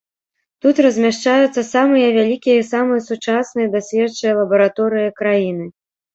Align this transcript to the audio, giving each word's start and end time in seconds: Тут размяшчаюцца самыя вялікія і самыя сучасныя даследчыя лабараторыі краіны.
Тут 0.65 0.75
размяшчаюцца 0.85 1.63
самыя 1.73 2.07
вялікія 2.15 2.55
і 2.61 2.65
самыя 2.71 3.01
сучасныя 3.09 3.67
даследчыя 3.77 4.33
лабараторыі 4.41 5.15
краіны. 5.23 5.71